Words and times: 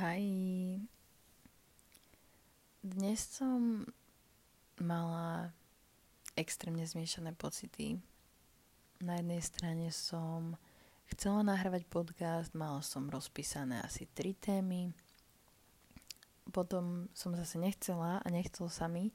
Hej. 0.00 0.24
Dnes 2.80 3.20
som 3.20 3.84
mala 4.80 5.52
extrémne 6.40 6.88
zmiešané 6.88 7.36
pocity. 7.36 8.00
Na 9.04 9.20
jednej 9.20 9.44
strane 9.44 9.92
som 9.92 10.56
chcela 11.12 11.44
nahrávať 11.44 11.84
podcast, 11.84 12.56
mala 12.56 12.80
som 12.80 13.12
rozpísané 13.12 13.84
asi 13.84 14.08
tri 14.16 14.32
témy. 14.32 14.96
Potom 16.48 17.12
som 17.12 17.36
zase 17.36 17.60
nechcela 17.60 18.24
a 18.24 18.26
nechcel 18.32 18.72
sa 18.72 18.88
mi, 18.88 19.12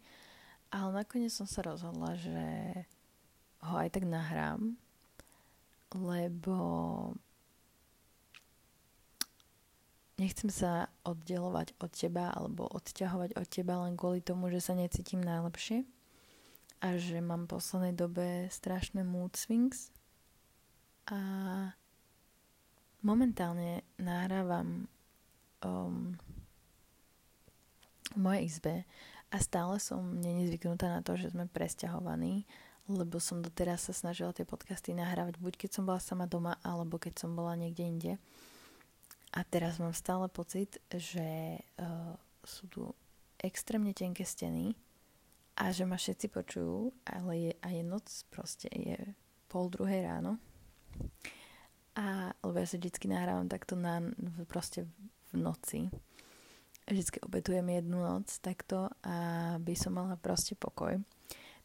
ale 0.70 1.02
nakoniec 1.02 1.34
som 1.34 1.50
sa 1.50 1.66
rozhodla, 1.66 2.14
že 2.14 2.46
ho 3.66 3.74
aj 3.74 3.90
tak 3.90 4.06
nahrám, 4.06 4.78
lebo 5.98 6.54
nechcem 10.16 10.47
sa 10.47 10.88
oddelovať 11.04 11.75
od 11.79 11.92
teba 11.92 12.32
alebo 12.32 12.68
odťahovať 12.71 13.36
od 13.36 13.47
teba 13.47 13.83
len 13.83 14.00
kvôli 14.00 14.23
tomu, 14.23 14.47
že 14.47 14.64
sa 14.64 14.73
necítim 14.73 15.19
najlepšie 15.19 15.83
a 16.83 16.96
že 17.00 17.19
mám 17.19 17.47
v 17.47 17.54
poslednej 17.56 17.93
dobe 17.96 18.47
strašné 18.51 19.04
mood 19.04 19.36
swings 19.36 19.92
a 21.07 21.20
momentálne 23.06 23.86
nahrávam 24.01 24.89
um, 25.61 26.18
v 28.15 28.18
mojej 28.18 28.43
izbe 28.47 28.75
a 29.29 29.37
stále 29.43 29.82
som 29.84 30.00
není 30.21 30.47
na 30.79 31.01
to, 31.04 31.20
že 31.20 31.36
sme 31.36 31.50
presťahovaní, 31.51 32.47
lebo 32.88 33.20
som 33.20 33.42
doteraz 33.42 33.89
sa 33.89 33.94
snažila 33.94 34.31
tie 34.31 34.47
podcasty 34.47 34.94
nahrávať 34.94 35.42
buď 35.42 35.53
keď 35.66 35.70
som 35.75 35.84
bola 35.84 36.00
sama 36.00 36.30
doma, 36.30 36.56
alebo 36.64 36.95
keď 37.02 37.25
som 37.25 37.34
bola 37.34 37.58
niekde 37.58 37.84
inde. 37.84 38.14
A 39.36 39.44
teraz 39.44 39.84
mám 39.84 39.92
stále 39.92 40.31
pocit, 40.31 40.80
že 40.88 41.59
uh, 41.59 42.16
sú 42.48 42.72
tu 42.72 42.88
extrémne 43.36 43.92
tenké 43.92 44.23
steny 44.23 44.72
a 45.59 45.76
že 45.76 45.84
ma 45.84 46.00
všetci 46.00 46.32
počujú, 46.32 46.96
ale 47.04 47.32
je, 47.36 47.52
a 47.59 47.68
je 47.68 47.84
noc, 47.84 48.08
proste 48.32 48.72
je 48.72 48.96
pol 49.52 49.68
druhej 49.68 50.08
ráno. 50.08 50.40
A, 52.00 52.32
lebo 52.48 52.56
ja 52.59 52.68
sa 52.68 52.80
vždycky 52.80 53.12
nahrávam 53.12 53.52
takto 53.52 53.76
na, 53.76 54.00
proste 54.48 54.88
v 55.32 55.36
noci. 55.36 55.92
Vždycky 56.88 57.20
obetujem 57.20 57.68
jednu 57.68 58.00
noc 58.00 58.31
takto, 58.40 58.88
aby 59.04 59.76
som 59.76 60.00
mala 60.00 60.16
proste 60.16 60.56
pokoj. 60.56 60.96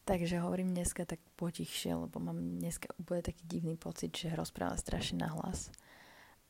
Takže 0.07 0.43
hovorím 0.43 0.75
dneska 0.75 1.07
tak 1.07 1.23
potichšie, 1.39 1.95
lebo 1.95 2.19
mám 2.19 2.59
dneska 2.59 2.91
bude 2.99 3.23
taký 3.23 3.47
divný 3.47 3.79
pocit, 3.79 4.11
že 4.11 4.35
rozprávam 4.35 4.75
strašne 4.75 5.23
nahlas. 5.23 5.71
hlas 5.71 5.79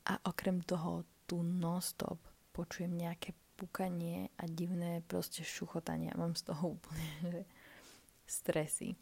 a 0.05 0.17
okrem 0.25 0.61
toho 0.61 1.03
tu 1.31 1.39
non-stop 1.39 2.19
počujem 2.51 2.91
nejaké 2.91 3.31
pukanie 3.55 4.27
a 4.35 4.43
divné 4.51 4.99
proste 5.07 5.47
šuchotania. 5.47 6.11
Mám 6.19 6.35
z 6.35 6.51
toho 6.51 6.63
úplne 6.75 7.07
že 7.23 7.41
stresy. 8.27 8.99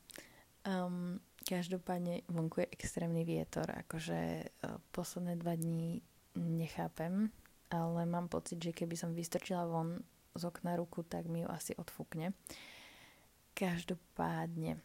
Um, 0.61 1.17
každopádne 1.41 2.21
vonku 2.29 2.61
je 2.61 2.73
extrémny 2.77 3.25
vietor, 3.25 3.65
akože 3.65 4.45
uh, 4.45 4.77
posledné 4.93 5.41
dva 5.41 5.57
dní 5.57 6.05
nechápem, 6.37 7.33
ale 7.73 8.05
mám 8.05 8.29
pocit, 8.29 8.61
že 8.61 8.75
keby 8.77 8.93
som 8.93 9.17
vystrčila 9.17 9.65
von 9.65 9.97
z 10.37 10.45
okna 10.45 10.77
ruku, 10.77 11.01
tak 11.01 11.25
mi 11.25 11.41
ju 11.41 11.49
asi 11.49 11.73
odfúkne. 11.73 12.37
Každopádne 13.57 14.77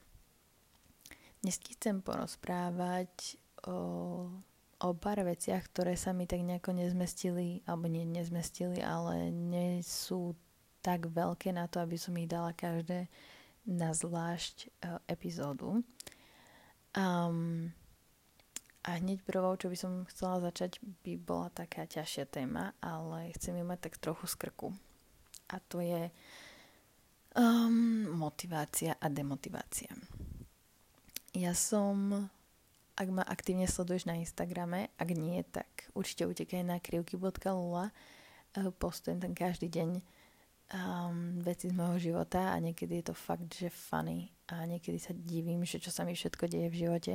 dnes 1.44 1.60
chcem 1.60 2.00
porozprávať 2.00 3.36
o 3.68 3.76
o 4.84 4.92
pár 4.92 5.24
veciach, 5.24 5.64
ktoré 5.72 5.96
sa 5.96 6.12
mi 6.12 6.28
tak 6.28 6.44
nejako 6.44 6.76
nezmestili, 6.76 7.64
alebo 7.64 7.88
nie 7.88 8.04
nezmestili, 8.04 8.84
ale 8.84 9.32
nie 9.32 9.80
sú 9.80 10.36
tak 10.84 11.08
veľké 11.08 11.56
na 11.56 11.64
to, 11.64 11.80
aby 11.80 11.96
som 11.96 12.12
ich 12.20 12.28
dala 12.28 12.52
každé 12.52 13.08
na 13.64 13.96
zvlášť 13.96 14.68
uh, 14.84 15.00
epizódu. 15.08 15.80
Um, 16.92 17.72
a 18.84 19.00
hneď 19.00 19.24
prvou, 19.24 19.56
čo 19.56 19.72
by 19.72 19.76
som 19.80 20.04
chcela 20.12 20.44
začať, 20.44 20.76
by 21.00 21.16
bola 21.16 21.48
taká 21.48 21.88
ťažšia 21.88 22.28
téma, 22.28 22.76
ale 22.84 23.32
chcem 23.32 23.56
ju 23.56 23.64
mať 23.64 23.88
tak 23.88 23.96
trochu 23.96 24.28
z 24.28 24.36
krku. 24.36 24.68
A 25.48 25.56
to 25.64 25.80
je 25.80 26.12
um, 27.32 28.12
motivácia 28.12 29.00
a 29.00 29.08
demotivácia. 29.08 29.88
Ja 31.32 31.56
som 31.56 32.28
ak 32.94 33.08
ma 33.10 33.26
aktívne 33.26 33.66
sleduješ 33.66 34.06
na 34.06 34.14
Instagrame, 34.14 34.94
ak 34.94 35.08
nie, 35.14 35.42
tak 35.50 35.66
určite 35.98 36.30
utekaj 36.30 36.62
na 36.62 36.78
krivky.lula. 36.78 37.90
Eh, 38.54 38.70
postujem 38.78 39.18
tam 39.18 39.34
každý 39.34 39.66
deň 39.66 39.90
um, 40.70 41.42
veci 41.42 41.68
z 41.70 41.74
môjho 41.74 41.98
života 41.98 42.54
a 42.54 42.56
niekedy 42.62 43.02
je 43.02 43.10
to 43.10 43.14
fakt, 43.14 43.50
že 43.50 43.66
funny 43.70 44.30
a 44.46 44.62
niekedy 44.62 45.02
sa 45.02 45.10
divím, 45.10 45.66
že 45.66 45.82
čo 45.82 45.90
sa 45.90 46.06
mi 46.06 46.14
všetko 46.14 46.46
deje 46.46 46.68
v 46.70 46.80
živote. 46.86 47.14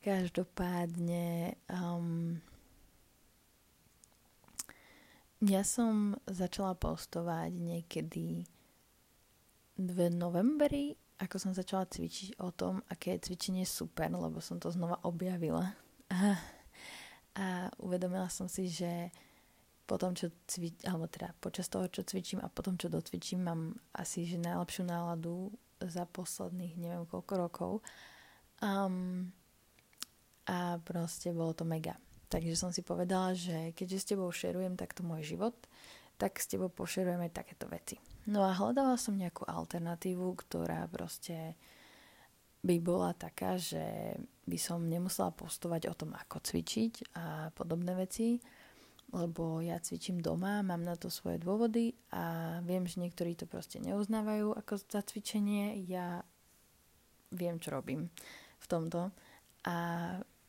Každopádne 0.00 1.54
um, 1.70 2.40
ja 5.40 5.62
som 5.64 6.18
začala 6.26 6.74
postovať 6.76 7.52
niekedy 7.54 8.44
v 9.80 9.98
novembri 10.12 11.00
ako 11.20 11.36
som 11.36 11.52
začala 11.52 11.84
cvičiť 11.84 12.40
o 12.40 12.48
tom, 12.48 12.80
aké 12.88 13.16
je 13.16 13.28
cvičenie 13.28 13.68
super, 13.68 14.08
lebo 14.08 14.40
som 14.40 14.56
to 14.56 14.72
znova 14.72 14.96
objavila. 15.04 15.76
A, 17.30 17.70
uvedomila 17.78 18.26
som 18.26 18.50
si, 18.50 18.66
že 18.66 19.14
potom, 19.86 20.14
čo 20.18 20.34
cvič, 20.50 20.82
alebo 20.82 21.06
teda 21.06 21.30
počas 21.38 21.70
toho, 21.70 21.86
čo 21.86 22.02
cvičím 22.02 22.42
a 22.42 22.50
potom, 22.50 22.78
čo 22.78 22.86
docvičím, 22.90 23.42
mám 23.42 23.74
asi 23.90 24.22
že 24.22 24.38
najlepšiu 24.38 24.86
náladu 24.86 25.50
za 25.82 26.06
posledných 26.06 26.78
neviem 26.78 27.06
koľko 27.06 27.32
rokov. 27.38 27.72
Um, 28.62 29.30
a 30.46 30.78
proste 30.82 31.30
bolo 31.34 31.54
to 31.54 31.62
mega. 31.66 31.98
Takže 32.30 32.54
som 32.54 32.70
si 32.70 32.86
povedala, 32.86 33.34
že 33.34 33.74
keďže 33.74 33.98
s 33.98 34.08
tebou 34.14 34.30
šerujem 34.30 34.78
takto 34.78 35.02
môj 35.02 35.26
život, 35.26 35.54
tak 36.18 36.38
s 36.38 36.46
tebou 36.46 36.70
pošerujeme 36.70 37.26
takéto 37.34 37.66
veci. 37.66 37.98
No 38.28 38.44
a 38.44 38.52
hľadala 38.52 39.00
som 39.00 39.16
nejakú 39.16 39.48
alternatívu, 39.48 40.36
ktorá 40.36 40.84
proste 40.92 41.56
by 42.60 42.76
bola 42.76 43.16
taká, 43.16 43.56
že 43.56 44.16
by 44.44 44.58
som 44.60 44.84
nemusela 44.84 45.32
postovať 45.32 45.88
o 45.88 45.94
tom, 45.96 46.12
ako 46.12 46.44
cvičiť 46.44 47.16
a 47.16 47.48
podobné 47.56 47.96
veci, 47.96 48.36
lebo 49.10 49.64
ja 49.64 49.80
cvičím 49.80 50.20
doma, 50.20 50.60
mám 50.60 50.84
na 50.84 50.94
to 50.94 51.08
svoje 51.08 51.40
dôvody 51.40 51.96
a 52.12 52.58
viem, 52.62 52.84
že 52.84 53.00
niektorí 53.00 53.34
to 53.34 53.48
proste 53.48 53.80
neuznávajú 53.80 54.54
ako 54.54 54.76
za 54.76 55.00
cvičenie. 55.02 55.82
Ja 55.88 56.22
viem, 57.32 57.56
čo 57.58 57.74
robím 57.74 58.12
v 58.60 58.66
tomto 58.68 59.10
a 59.64 59.76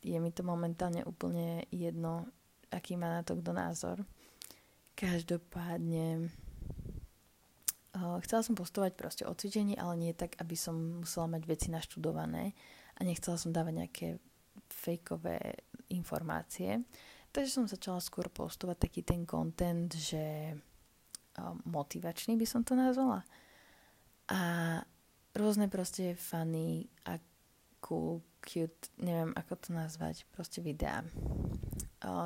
je 0.02 0.18
mi 0.18 0.30
to 0.34 0.42
momentálne 0.42 1.06
úplne 1.06 1.64
jedno, 1.70 2.28
aký 2.68 2.98
má 2.98 3.08
na 3.08 3.22
to 3.22 3.38
kto 3.38 3.50
názor. 3.54 3.96
Každopádne 4.98 6.28
chcela 8.24 8.40
som 8.40 8.56
postovať 8.56 8.92
proste 8.96 9.24
o 9.28 9.36
cvičení, 9.36 9.76
ale 9.76 10.00
nie 10.00 10.12
tak, 10.16 10.36
aby 10.40 10.56
som 10.56 11.04
musela 11.04 11.28
mať 11.28 11.42
veci 11.44 11.68
naštudované 11.68 12.56
a 12.96 13.00
nechcela 13.04 13.36
som 13.36 13.52
dávať 13.52 13.74
nejaké 13.76 14.08
fejkové 14.72 15.60
informácie. 15.92 16.80
Takže 17.32 17.50
som 17.52 17.64
začala 17.68 18.00
skôr 18.00 18.28
postovať 18.28 18.76
taký 18.88 19.00
ten 19.04 19.24
content, 19.24 19.88
že 19.92 20.52
uh, 20.52 21.56
motivačný 21.64 22.36
by 22.36 22.46
som 22.48 22.60
to 22.64 22.76
nazvala. 22.76 23.24
A 24.28 24.40
rôzne 25.36 25.68
proste 25.68 26.16
funny 26.16 26.88
a 27.08 27.16
cool, 27.80 28.20
cute, 28.44 28.92
neviem 29.00 29.32
ako 29.36 29.52
to 29.56 29.68
nazvať, 29.72 30.24
proste 30.32 30.60
videá. 30.60 31.04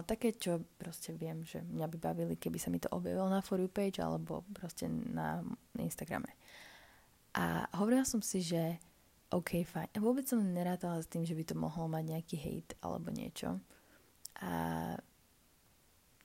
Také, 0.08 0.32
čo 0.32 0.64
proste 0.80 1.12
viem, 1.12 1.44
že 1.44 1.60
mňa 1.60 1.86
by 1.92 1.96
bavili, 2.00 2.34
keby 2.40 2.56
sa 2.56 2.72
mi 2.72 2.80
to 2.80 2.88
objavilo 2.96 3.28
na 3.28 3.44
For 3.44 3.60
You 3.60 3.68
page 3.68 4.00
alebo 4.00 4.40
proste 4.56 4.88
na, 4.88 5.44
na 5.76 5.80
Instagrame. 5.84 6.32
A 7.36 7.68
hovorila 7.76 8.08
som 8.08 8.24
si, 8.24 8.40
že 8.40 8.80
OK, 9.28 9.68
fajn. 9.68 9.92
A 9.92 9.98
vôbec 10.00 10.24
som 10.24 10.40
nerátala 10.40 11.02
s 11.02 11.10
tým, 11.10 11.28
že 11.28 11.36
by 11.36 11.44
to 11.44 11.54
mohlo 11.58 11.92
mať 11.92 12.04
nejaký 12.08 12.36
hate 12.40 12.72
alebo 12.80 13.12
niečo. 13.12 13.60
A 14.40 14.96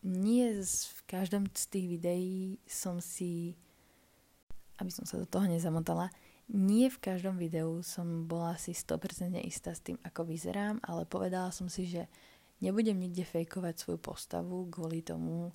nie 0.01 0.47
v 0.63 1.01
každom 1.05 1.49
z 1.51 1.63
tých 1.67 1.87
videí 1.91 2.37
som 2.63 3.03
si, 3.03 3.59
aby 4.79 4.89
som 4.89 5.03
sa 5.03 5.19
do 5.19 5.27
toho 5.27 5.45
nezamotala, 5.45 6.07
nie 6.51 6.91
v 6.91 6.99
každom 6.99 7.39
videu 7.39 7.79
som 7.83 8.27
bola 8.27 8.55
si 8.59 8.75
100% 8.75 9.39
istá 9.43 9.71
s 9.71 9.83
tým, 9.83 9.95
ako 10.03 10.27
vyzerám, 10.27 10.83
ale 10.83 11.07
povedala 11.07 11.51
som 11.51 11.71
si, 11.71 11.87
že 11.87 12.11
Nebudem 12.61 12.97
nikde 13.01 13.25
fejkovať 13.25 13.75
svoju 13.77 13.99
postavu 13.99 14.69
kvôli 14.69 15.01
tomu, 15.01 15.49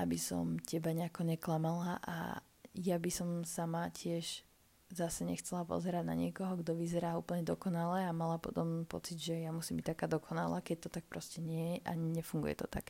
aby 0.00 0.16
som 0.16 0.56
teba 0.64 0.96
nejako 0.96 1.28
neklamala 1.28 2.00
a 2.00 2.40
ja 2.72 2.96
by 2.96 3.10
som 3.12 3.44
sama 3.44 3.92
tiež 3.92 4.48
zase 4.88 5.28
nechcela 5.28 5.68
pozerať 5.68 6.04
na 6.08 6.16
niekoho, 6.16 6.56
kto 6.56 6.72
vyzerá 6.72 7.12
úplne 7.20 7.44
dokonale 7.44 8.08
a 8.08 8.16
mala 8.16 8.40
potom 8.40 8.88
pocit, 8.88 9.20
že 9.20 9.44
ja 9.44 9.52
musím 9.52 9.84
byť 9.84 9.86
taká 9.92 10.06
dokonalá, 10.08 10.64
keď 10.64 10.88
to 10.88 10.90
tak 11.00 11.04
proste 11.04 11.44
nie 11.44 11.76
je 11.76 11.84
a 11.84 11.92
nefunguje 11.92 12.56
to 12.56 12.64
tak. 12.64 12.88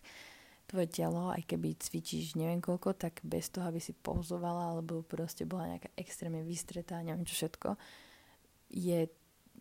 tvoje 0.69 0.87
telo, 0.93 1.33
aj 1.33 1.49
keby 1.49 1.81
cvičíš 1.81 2.37
neviem 2.37 2.61
koľko, 2.61 2.93
tak 2.93 3.25
bez 3.25 3.49
toho, 3.49 3.73
aby 3.73 3.81
si 3.81 3.97
pouzovala 3.97 4.77
alebo 4.77 5.01
proste 5.01 5.49
bola 5.49 5.75
nejaká 5.75 5.89
extrémne 5.97 6.45
vystretá, 6.45 7.01
neviem 7.01 7.25
čo 7.25 7.35
všetko, 7.35 7.75
je 8.69 9.09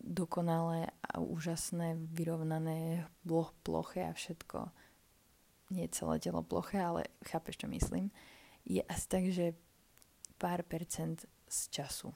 dokonalé 0.00 0.88
a 1.02 1.18
úžasné, 1.18 1.98
vyrovnané, 2.14 3.06
ploch, 3.26 3.54
ploché 3.62 4.08
a 4.08 4.16
všetko. 4.16 4.70
Nie 5.74 5.90
celé 5.92 6.16
telo 6.22 6.40
ploché, 6.40 6.80
ale 6.80 7.12
chápeš, 7.26 7.60
čo 7.60 7.66
myslím. 7.68 8.08
Je 8.64 8.80
asi 8.84 9.06
tak, 9.08 9.24
že 9.28 9.58
pár 10.38 10.62
percent 10.64 11.26
z 11.48 11.58
času. 11.68 12.14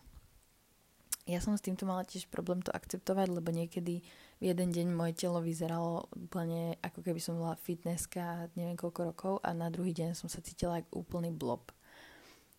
Ja 1.23 1.39
som 1.39 1.55
s 1.55 1.63
týmto 1.63 1.87
mala 1.87 2.03
tiež 2.03 2.27
problém 2.27 2.67
to 2.67 2.75
akceptovať, 2.75 3.31
lebo 3.31 3.55
niekedy 3.55 4.03
v 4.43 4.43
jeden 4.43 4.75
deň 4.75 4.91
moje 4.91 5.15
telo 5.23 5.39
vyzeralo 5.39 6.11
úplne 6.19 6.75
ako 6.83 6.99
keby 6.99 7.23
som 7.23 7.39
bola 7.39 7.55
fitnesska 7.55 8.51
neviem 8.59 8.75
koľko 8.75 9.01
rokov 9.07 9.35
a 9.47 9.55
na 9.55 9.71
druhý 9.71 9.95
deň 9.95 10.19
som 10.19 10.27
sa 10.27 10.43
cítila 10.43 10.83
ako 10.83 11.07
úplný 11.07 11.31
blob. 11.31 11.71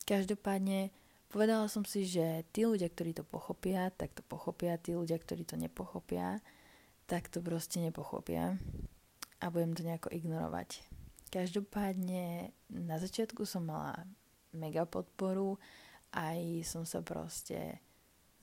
Každopádne 0.08 0.96
povedala 1.34 1.66
som 1.66 1.82
si, 1.82 2.06
že 2.06 2.46
tí 2.54 2.70
ľudia, 2.70 2.86
ktorí 2.94 3.18
to 3.18 3.26
pochopia, 3.26 3.90
tak 3.90 4.14
to 4.14 4.22
pochopia, 4.22 4.78
tí 4.78 4.94
ľudia, 4.94 5.18
ktorí 5.18 5.42
to 5.42 5.58
nepochopia, 5.58 6.38
tak 7.10 7.34
to 7.34 7.42
proste 7.42 7.82
nepochopia 7.82 8.62
a 9.42 9.46
budem 9.50 9.74
to 9.74 9.82
nejako 9.82 10.14
ignorovať. 10.14 10.86
Každopádne 11.34 12.54
na 12.70 13.02
začiatku 13.02 13.50
som 13.50 13.66
mala 13.66 14.06
mega 14.54 14.86
podporu, 14.86 15.58
aj 16.14 16.62
som 16.70 16.86
sa 16.86 17.02
proste 17.02 17.82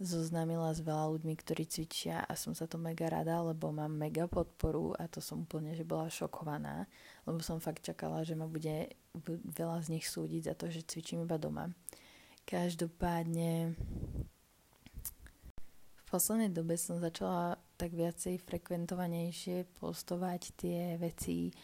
zoznámila 0.02 0.75
s 0.75 0.82
veľa 0.82 1.14
ľuďmi, 1.14 1.34
ktorí 1.38 1.70
cvičia 1.70 2.26
a 2.26 2.32
som 2.34 2.56
sa 2.56 2.66
to 2.66 2.81
mega 2.81 3.06
rada, 3.06 3.38
lebo 3.44 3.70
mám 3.70 3.94
mega 3.94 4.26
podporu 4.26 4.96
a 4.98 5.06
to 5.06 5.22
som 5.22 5.46
úplne, 5.46 5.76
že 5.76 5.87
bola 5.87 6.10
šokovaná, 6.10 6.90
lebo 7.28 7.38
som 7.44 7.62
fakt 7.62 7.87
čakala, 7.87 8.26
že 8.26 8.34
ma 8.34 8.50
bude 8.50 8.90
veľa 9.54 9.78
z 9.87 9.88
nich 9.94 10.08
súdiť 10.08 10.50
za 10.50 10.54
to, 10.58 10.72
že 10.72 10.88
cvičím 10.88 11.28
iba 11.28 11.38
doma. 11.38 11.70
Každopádne 12.50 13.79
v 15.94 16.02
poslednej 16.11 16.50
dobe 16.50 16.75
som 16.75 16.99
začala 16.99 17.55
tak 17.79 17.94
viacej 17.94 18.43
frekventovanejšie 18.43 19.70
postovať 19.79 20.58
tie 20.58 20.99
veci 20.99 21.55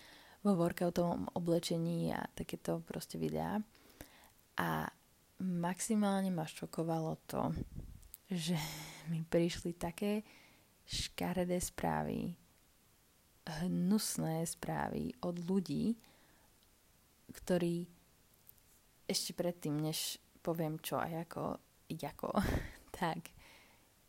vo 0.47 0.55
workoutovom 0.55 1.35
oblečení 1.35 2.15
a 2.15 2.23
takéto 2.31 2.87
proste 2.87 3.19
videá. 3.19 3.59
A 4.63 4.87
maximálne 5.43 6.31
ma 6.31 6.47
šokovalo 6.47 7.19
to, 7.27 7.51
že 8.31 8.55
mi 9.11 9.27
prišli 9.27 9.75
také 9.75 10.23
škaredé 10.87 11.59
správy, 11.59 12.39
hnusné 13.43 14.47
správy 14.47 15.19
od 15.19 15.35
ľudí, 15.51 15.99
ktorí 17.35 17.91
ešte 19.11 19.35
predtým, 19.35 19.83
než 19.83 20.23
poviem 20.47 20.79
čo 20.79 21.03
a 21.03 21.11
ako, 21.11 21.59
ako 21.91 22.31
tak 23.03 23.35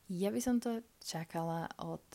ja 0.07 0.29
by 0.29 0.39
som 0.39 0.61
to 0.61 0.85
čakala 1.01 1.65
od 1.81 2.05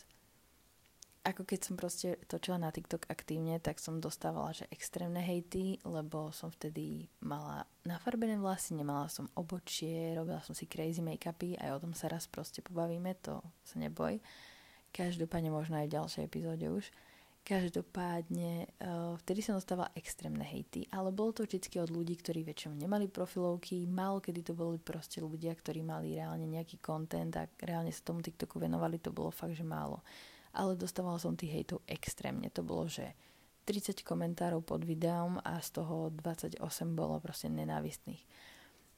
ako 1.23 1.47
keď 1.47 1.61
som 1.63 1.79
proste 1.79 2.19
točila 2.27 2.59
na 2.59 2.75
TikTok 2.75 3.07
aktívne, 3.07 3.63
tak 3.63 3.79
som 3.79 4.03
dostávala, 4.03 4.51
že 4.51 4.67
extrémne 4.75 5.23
hejty, 5.23 5.79
lebo 5.87 6.35
som 6.35 6.51
vtedy 6.51 7.07
mala 7.23 7.63
nafarbené 7.87 8.35
vlasy, 8.35 8.75
nemala 8.75 9.07
som 9.07 9.31
obočie, 9.39 10.19
robila 10.19 10.43
som 10.43 10.51
si 10.51 10.67
crazy 10.67 10.99
make-upy, 10.99 11.55
aj 11.63 11.79
o 11.79 11.83
tom 11.87 11.95
sa 11.95 12.11
raz 12.11 12.27
proste 12.27 12.59
pobavíme, 12.59 13.15
to 13.23 13.39
sa 13.63 13.79
neboj. 13.79 14.19
Každopádne 14.91 15.55
možno 15.55 15.79
aj 15.79 15.87
v 15.87 15.95
ďalšej 15.95 16.23
epizóde 16.27 16.67
už. 16.67 16.91
Každopádne 17.43 18.71
uh, 18.79 19.19
vtedy 19.27 19.43
som 19.43 19.59
dostávala 19.59 19.91
extrémne 19.99 20.47
hejty, 20.47 20.87
ale 20.95 21.11
bolo 21.11 21.35
to 21.35 21.43
vždy 21.43 21.83
od 21.83 21.91
ľudí, 21.91 22.15
ktorí 22.23 22.47
väčšinou 22.47 22.79
nemali 22.79 23.11
profilovky, 23.11 23.83
málo 23.91 24.23
kedy 24.23 24.47
to 24.47 24.55
boli 24.55 24.79
proste 24.79 25.19
ľudia, 25.19 25.51
ktorí 25.59 25.83
mali 25.83 26.15
reálne 26.15 26.47
nejaký 26.47 26.79
content 26.79 27.35
a 27.35 27.51
reálne 27.59 27.91
sa 27.91 28.07
tomu 28.07 28.23
TikToku 28.23 28.63
venovali, 28.63 29.03
to 29.03 29.11
bolo 29.11 29.35
fakt, 29.35 29.59
že 29.59 29.67
málo 29.67 29.99
ale 30.53 30.77
dostávala 30.77 31.17
som 31.17 31.37
tých 31.37 31.53
hejtov 31.53 31.81
extrémne. 31.89 32.53
To 32.53 32.61
bolo, 32.61 32.89
že 32.89 33.17
30 33.65 34.05
komentárov 34.05 34.61
pod 34.61 34.85
videom 34.85 35.41
a 35.41 35.59
z 35.65 35.81
toho 35.81 36.13
28 36.13 36.61
bolo 36.93 37.17
proste 37.23 37.49
nenávistných. 37.49 38.21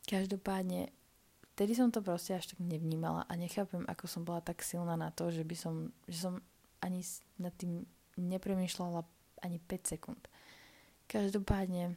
Každopádne, 0.04 0.90
vtedy 1.54 1.72
som 1.78 1.94
to 1.94 2.02
proste 2.02 2.34
až 2.34 2.52
tak 2.52 2.60
nevnímala 2.60 3.24
a 3.24 3.32
nechápem, 3.38 3.86
ako 3.86 4.04
som 4.10 4.22
bola 4.26 4.42
tak 4.42 4.60
silná 4.66 4.98
na 4.98 5.14
to, 5.14 5.30
že 5.30 5.46
by 5.46 5.56
som, 5.56 5.94
že 6.10 6.18
som 6.28 6.34
ani 6.82 7.00
nad 7.40 7.54
tým 7.54 7.86
nepremýšľala 8.16 9.02
ani 9.44 9.58
5 9.60 9.92
sekúnd. 9.96 10.22
Každopádne, 11.04 11.94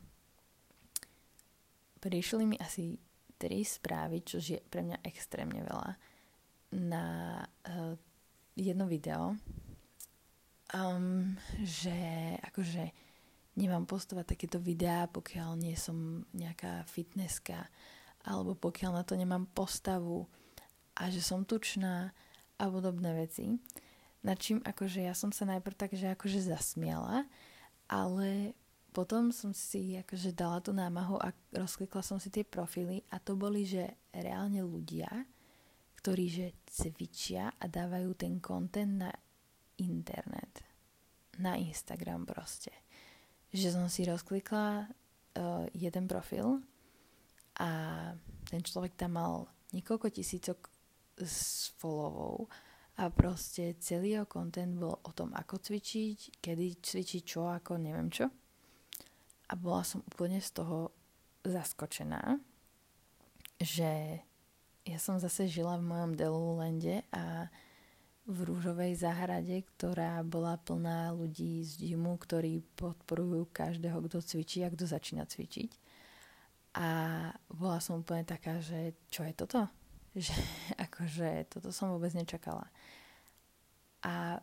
prišli 2.03 2.43
mi 2.43 2.55
asi 2.59 2.99
3 3.39 3.63
správy, 3.63 4.25
čo 4.25 4.41
je 4.41 4.59
pre 4.59 4.83
mňa 4.83 5.05
extrémne 5.05 5.61
veľa, 5.63 5.91
na 6.75 7.05
uh, 7.41 7.95
jedno 8.57 8.89
video, 8.89 9.39
um, 10.75 11.37
že 11.63 11.95
akože 12.43 12.91
nemám 13.55 13.87
postovať 13.87 14.35
takéto 14.35 14.59
videá, 14.59 15.07
pokiaľ 15.07 15.55
nie 15.55 15.73
som 15.79 16.27
nejaká 16.35 16.83
fitnesska, 16.89 17.71
alebo 18.27 18.53
pokiaľ 18.59 18.91
na 18.91 19.03
to 19.07 19.15
nemám 19.15 19.47
postavu 19.55 20.27
a 20.97 21.07
že 21.07 21.23
som 21.23 21.47
tučná 21.47 22.11
a 22.57 22.63
podobné 22.67 23.13
veci. 23.13 23.53
Na 24.27 24.35
čím 24.35 24.59
akože 24.59 25.07
ja 25.07 25.15
som 25.15 25.31
sa 25.31 25.47
najprv 25.47 25.79
tak, 25.79 25.95
že 25.95 26.11
akože 26.11 26.51
zasmiala, 26.51 27.23
ale 27.87 28.51
potom 28.91 29.31
som 29.31 29.55
si 29.55 29.95
akože 29.95 30.35
dala 30.35 30.59
tú 30.59 30.75
námahu 30.75 31.15
a 31.23 31.31
rozklikla 31.55 32.03
som 32.03 32.19
si 32.19 32.27
tie 32.27 32.43
profily 32.43 33.07
a 33.07 33.23
to 33.23 33.39
boli, 33.39 33.63
že 33.63 33.87
reálne 34.11 34.59
ľudia, 34.67 35.07
ktorí 36.03 36.25
že 36.27 36.47
cvičia 36.67 37.55
a 37.55 37.71
dávajú 37.71 38.19
ten 38.19 38.43
content 38.43 39.07
na 39.07 39.11
internet. 39.79 40.59
Na 41.39 41.55
Instagram 41.55 42.27
proste. 42.27 42.73
Že 43.55 43.79
som 43.79 43.87
si 43.87 44.03
rozklikla 44.03 44.83
uh, 44.83 45.63
jeden 45.71 46.03
profil 46.09 46.59
a 47.63 47.69
ten 48.51 48.59
človek 48.59 48.99
tam 48.99 49.15
mal 49.15 49.47
niekoľko 49.71 50.11
tisícok 50.11 50.67
s 51.15 51.71
followov 51.79 52.51
a 52.97 53.13
proste 53.13 53.77
celý 53.77 54.17
jeho 54.17 54.25
content 54.25 54.73
bol 54.73 54.97
o 55.05 55.11
tom, 55.13 55.29
ako 55.37 55.61
cvičiť, 55.61 56.41
kedy 56.41 56.81
cvičiť, 56.81 57.21
čo, 57.21 57.45
ako, 57.45 57.77
neviem 57.77 58.09
čo. 58.09 58.25
A 59.47 59.53
bola 59.53 59.85
som 59.85 60.01
úplne 60.01 60.41
z 60.41 60.49
toho 60.57 60.91
zaskočená, 61.45 62.41
že 63.61 64.21
ja 64.87 64.97
som 64.97 65.21
zase 65.21 65.45
žila 65.45 65.77
v 65.77 65.87
mojom 65.87 66.11
Delulande 66.17 67.05
a 67.13 67.53
v 68.27 68.37
rúžovej 68.43 68.99
záhrade, 68.99 69.63
ktorá 69.63 70.19
bola 70.19 70.59
plná 70.59 71.15
ľudí 71.15 71.63
z 71.63 71.79
gymu, 71.79 72.19
ktorí 72.19 72.59
podporujú 72.75 73.47
každého, 73.55 74.03
kto 74.03 74.19
cvičí 74.19 74.67
a 74.67 74.73
kto 74.73 74.83
začína 74.83 75.23
cvičiť. 75.23 75.71
A 76.75 76.89
bola 77.47 77.79
som 77.79 78.03
úplne 78.03 78.27
taká, 78.27 78.59
že 78.59 78.99
čo 79.07 79.23
je 79.23 79.31
toto? 79.31 79.71
Že 80.17 80.33
akože 80.89 81.29
toto 81.53 81.69
som 81.69 81.93
vôbec 81.93 82.09
nečakala. 82.17 82.65
A 84.01 84.41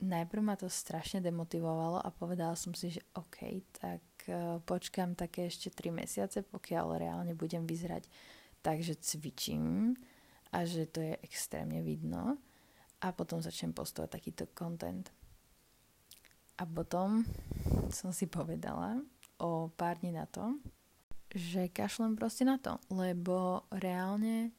najprv 0.00 0.40
ma 0.40 0.56
to 0.56 0.72
strašne 0.72 1.20
demotivovalo 1.20 2.00
a 2.00 2.08
povedala 2.08 2.56
som 2.56 2.72
si, 2.72 2.88
že 2.96 3.04
OK, 3.20 3.68
tak 3.76 4.02
uh, 4.32 4.56
počkám 4.64 5.12
také 5.12 5.52
ešte 5.52 5.68
3 5.68 5.92
mesiace, 5.92 6.40
pokiaľ 6.40 6.86
reálne 6.96 7.36
budem 7.36 7.68
vyzerať 7.68 8.08
takže 8.60 9.00
cvičím 9.00 9.96
a 10.52 10.64
že 10.68 10.88
to 10.88 11.00
je 11.00 11.14
extrémne 11.24 11.80
vidno 11.80 12.36
a 13.00 13.06
potom 13.16 13.40
začnem 13.40 13.72
postovať 13.72 14.08
takýto 14.20 14.44
content. 14.52 15.08
A 16.60 16.68
potom 16.68 17.24
som 17.98 18.12
si 18.12 18.28
povedala 18.28 19.00
o 19.40 19.72
pár 19.72 20.00
dní 20.00 20.12
na 20.12 20.28
to, 20.28 20.60
že 21.32 21.72
kašlem 21.72 22.18
proste 22.18 22.44
na 22.44 22.58
to, 22.60 22.76
lebo 22.92 23.64
reálne 23.72 24.52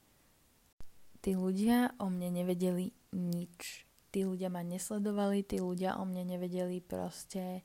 tí 1.21 1.37
ľudia 1.37 1.95
o 2.01 2.09
mne 2.09 2.41
nevedeli 2.41 2.91
nič. 3.13 3.85
Tí 4.11 4.27
ľudia 4.27 4.51
ma 4.51 4.65
nesledovali, 4.65 5.45
tí 5.47 5.63
ľudia 5.63 5.95
o 6.01 6.03
mne 6.03 6.35
nevedeli 6.35 6.83
proste, 6.83 7.63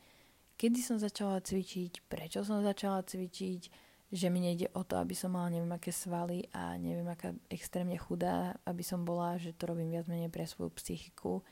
kedy 0.55 0.79
som 0.79 0.97
začala 1.01 1.43
cvičiť, 1.43 2.07
prečo 2.07 2.47
som 2.47 2.63
začala 2.63 3.03
cvičiť, 3.03 3.61
že 4.07 4.31
mi 4.31 4.39
nejde 4.39 4.71
o 4.79 4.87
to, 4.87 5.03
aby 5.03 5.19
som 5.19 5.35
mala 5.35 5.51
neviem 5.51 5.75
aké 5.75 5.91
svaly 5.91 6.47
a 6.55 6.79
neviem 6.79 7.11
aká 7.11 7.35
extrémne 7.51 7.99
chudá, 7.99 8.55
aby 8.63 8.87
som 8.87 9.03
bola, 9.03 9.35
že 9.35 9.51
to 9.59 9.67
robím 9.67 9.91
viac 9.91 10.07
menej 10.07 10.31
pre 10.31 10.47
svoju 10.47 10.71
psychiku 10.79 11.43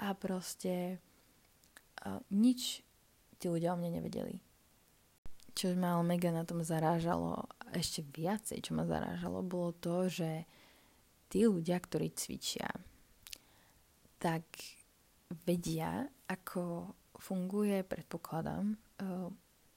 a 0.00 0.16
proste 0.16 0.96
a 2.00 2.20
nič 2.32 2.80
tí 3.36 3.46
ľudia 3.52 3.76
o 3.76 3.78
mne 3.78 4.00
nevedeli. 4.00 4.40
Čo 5.54 5.76
ma 5.78 5.94
ale 5.94 6.16
mega 6.16 6.34
na 6.34 6.42
tom 6.42 6.64
zarážalo, 6.64 7.46
ešte 7.70 8.02
viacej, 8.02 8.58
čo 8.64 8.74
ma 8.74 8.88
zarážalo, 8.88 9.44
bolo 9.44 9.70
to, 9.76 10.10
že 10.10 10.48
tí 11.34 11.50
ľudia, 11.50 11.82
ktorí 11.82 12.14
cvičia, 12.14 12.70
tak 14.22 14.46
vedia, 15.42 16.06
ako 16.30 16.94
funguje, 17.18 17.82
predpokladám, 17.82 18.78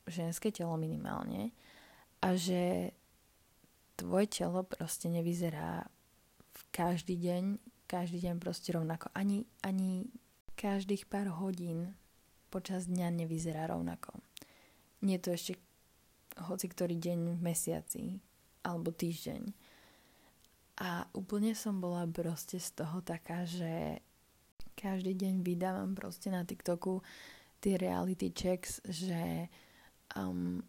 ženské 0.06 0.54
telo 0.54 0.78
minimálne 0.78 1.50
a 2.22 2.38
že 2.38 2.94
tvoje 3.98 4.30
telo 4.30 4.62
proste 4.62 5.10
nevyzerá 5.10 5.90
v 6.54 6.62
každý 6.70 7.18
deň, 7.18 7.44
každý 7.90 8.30
deň 8.30 8.38
proste 8.38 8.78
rovnako. 8.78 9.10
Ani, 9.18 9.50
ani 9.66 10.06
každých 10.54 11.10
pár 11.10 11.34
hodín 11.42 11.98
počas 12.54 12.86
dňa 12.86 13.26
nevyzerá 13.26 13.66
rovnako. 13.66 14.14
Nie 15.02 15.18
je 15.18 15.24
to 15.26 15.30
ešte 15.34 15.54
hoci 16.38 16.70
ktorý 16.70 17.02
deň 17.02 17.20
v 17.34 17.40
mesiaci 17.42 18.04
alebo 18.62 18.94
týždeň. 18.94 19.42
A 20.78 21.10
úplne 21.18 21.58
som 21.58 21.82
bola 21.82 22.06
proste 22.06 22.62
z 22.62 22.78
toho 22.78 23.02
taká, 23.02 23.50
že 23.50 23.98
každý 24.78 25.18
deň 25.18 25.42
vydávam 25.42 25.98
proste 25.98 26.30
na 26.30 26.46
TikToku 26.46 27.02
tie 27.58 27.82
reality 27.82 28.30
checks, 28.30 28.78
že 28.86 29.50
um, 30.14 30.62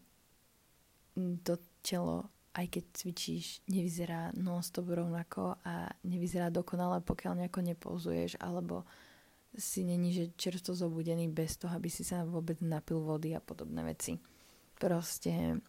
to 1.45 1.61
telo, 1.85 2.25
aj 2.57 2.65
keď 2.73 2.83
cvičíš, 2.89 3.61
nevyzerá 3.69 4.33
non-stop 4.33 4.89
rovnako 4.89 5.61
a 5.61 5.93
nevyzerá 6.09 6.49
dokonale, 6.49 7.05
pokiaľ 7.05 7.45
nejako 7.45 7.61
nepouzuješ, 7.61 8.41
alebo 8.41 8.89
si 9.53 9.85
není, 9.85 10.13
že 10.13 10.33
čerstvo 10.33 10.73
zobudený 10.73 11.29
bez 11.29 11.57
toho, 11.57 11.73
aby 11.77 11.89
si 11.89 12.01
sa 12.01 12.25
vôbec 12.25 12.57
napil 12.65 13.01
vody 13.01 13.33
a 13.33 13.41
podobné 13.41 13.81
veci. 13.85 14.17
Proste 14.77 15.61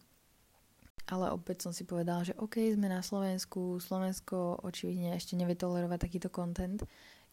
ale 1.11 1.33
opäť 1.35 1.67
som 1.67 1.73
si 1.75 1.83
povedala, 1.83 2.23
že 2.23 2.37
OK, 2.39 2.61
sme 2.71 2.87
na 2.87 3.03
Slovensku, 3.03 3.83
Slovensko 3.83 4.63
očividne 4.63 5.17
ešte 5.19 5.35
nevie 5.35 5.59
tolerovať 5.59 5.99
takýto 6.07 6.29
content, 6.31 6.79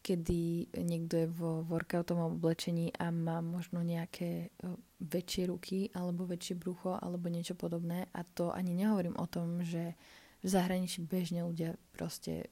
kedy 0.02 0.72
niekto 0.78 1.14
je 1.14 1.28
vo 1.30 1.62
workoutovom 1.66 2.38
oblečení 2.38 2.94
a 2.98 3.10
má 3.10 3.42
možno 3.42 3.82
nejaké 3.82 4.50
väčšie 4.98 5.42
ruky 5.50 5.78
alebo 5.94 6.26
väčšie 6.26 6.54
brucho 6.58 6.98
alebo 6.98 7.30
niečo 7.30 7.58
podobné 7.58 8.06
a 8.14 8.22
to 8.22 8.50
ani 8.54 8.74
nehovorím 8.74 9.18
o 9.18 9.26
tom, 9.26 9.62
že 9.62 9.98
v 10.42 10.48
zahraničí 10.48 11.02
bežne 11.02 11.42
ľudia 11.42 11.74
proste 11.90 12.50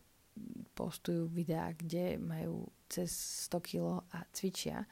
postujú 0.75 1.31
videá, 1.31 1.73
kde 1.73 2.19
majú 2.19 2.69
cez 2.91 3.11
100 3.49 3.67
kg 3.67 3.83
a 4.13 4.27
cvičia. 4.35 4.85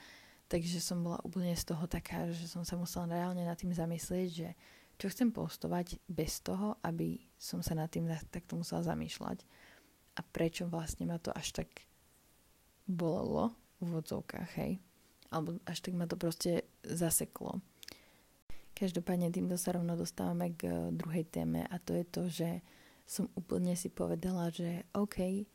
Takže 0.48 0.78
som 0.78 1.02
bola 1.02 1.18
úplne 1.26 1.52
z 1.52 1.64
toho 1.68 1.84
taká, 1.90 2.30
že 2.30 2.46
som 2.46 2.62
sa 2.62 2.78
musela 2.78 3.10
reálne 3.10 3.42
nad 3.44 3.58
tým 3.58 3.74
zamyslieť, 3.74 4.28
že 4.30 4.48
čo 4.98 5.10
chcem 5.10 5.34
postovať 5.34 5.98
bez 6.06 6.40
toho, 6.40 6.78
aby 6.86 7.18
som 7.34 7.60
sa 7.60 7.74
nad 7.74 7.90
tým 7.90 8.06
takto 8.30 8.54
musela 8.54 8.86
zamýšľať 8.86 9.42
a 10.14 10.20
prečo 10.22 10.70
vlastne 10.70 11.10
ma 11.10 11.18
to 11.18 11.34
až 11.34 11.64
tak 11.64 11.68
bolelo 12.86 13.50
v 13.82 13.98
vodzovkách, 13.98 14.50
hej. 14.60 14.78
Alebo 15.34 15.58
až 15.66 15.82
tak 15.82 15.98
ma 15.98 16.06
to 16.06 16.14
proste 16.14 16.62
zaseklo. 16.86 17.58
Každopádne 18.74 19.30
týmto 19.30 19.58
sa 19.58 19.74
rovno 19.74 19.94
dostávame 19.98 20.54
k 20.54 20.90
druhej 20.94 21.26
téme 21.26 21.66
a 21.66 21.76
to 21.78 21.94
je 21.94 22.04
to, 22.06 22.22
že 22.30 22.50
som 23.06 23.30
úplne 23.36 23.74
si 23.74 23.90
povedala, 23.90 24.50
že 24.50 24.86
OK, 24.94 25.46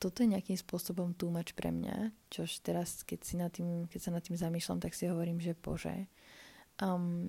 toto 0.00 0.24
je 0.24 0.32
nejakým 0.32 0.56
spôsobom 0.56 1.12
túmač 1.12 1.52
pre 1.52 1.68
mňa, 1.68 2.14
čož 2.32 2.64
teraz, 2.64 3.04
keď, 3.04 3.20
si 3.20 3.34
nad 3.36 3.52
tým, 3.52 3.84
keď 3.84 4.00
sa 4.00 4.10
nad 4.16 4.24
tým 4.24 4.38
zamýšľam, 4.38 4.80
tak 4.80 4.96
si 4.96 5.04
hovorím, 5.04 5.36
že 5.44 5.52
bože, 5.52 6.08
um, 6.80 7.28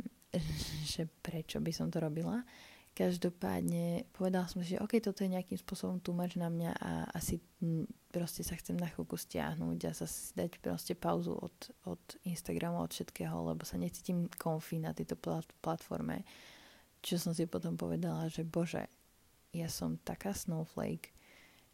že 0.88 1.08
prečo 1.22 1.60
by 1.60 1.72
som 1.76 1.92
to 1.92 2.00
robila. 2.00 2.44
Každopádne 2.92 4.04
povedala 4.12 4.52
som 4.52 4.60
si, 4.60 4.76
že 4.76 4.84
OK, 4.84 5.00
toto 5.00 5.24
je 5.24 5.32
nejakým 5.32 5.56
spôsobom 5.56 6.04
túmač 6.04 6.36
na 6.36 6.52
mňa 6.52 6.72
a 6.76 6.92
asi 7.16 7.40
proste 8.12 8.44
sa 8.44 8.60
chcem 8.60 8.76
na 8.76 8.92
chvíľku 8.92 9.16
stiahnuť 9.16 9.80
a 9.88 9.92
sa 9.96 10.08
dať 10.12 10.60
proste 10.60 10.92
pauzu 11.00 11.32
od, 11.32 11.56
od 11.88 12.04
Instagramu, 12.28 12.84
od 12.84 12.92
všetkého, 12.92 13.48
lebo 13.48 13.64
sa 13.64 13.80
necítim 13.80 14.28
konfí 14.36 14.76
na 14.76 14.92
tejto 14.92 15.16
platforme. 15.64 16.28
Čo 17.00 17.16
som 17.16 17.32
si 17.32 17.48
potom 17.48 17.80
povedala, 17.80 18.28
že 18.28 18.44
bože, 18.44 18.92
ja 19.56 19.72
som 19.72 19.96
taká 20.04 20.36
snowflake, 20.36 21.16